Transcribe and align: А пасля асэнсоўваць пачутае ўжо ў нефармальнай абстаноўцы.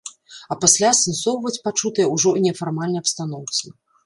А 0.53 0.55
пасля 0.63 0.87
асэнсоўваць 0.95 1.59
пачутае 1.67 2.07
ўжо 2.15 2.29
ў 2.31 2.39
нефармальнай 2.47 3.01
абстаноўцы. 3.05 3.65